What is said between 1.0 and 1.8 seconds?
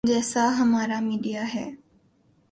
Media ہے۔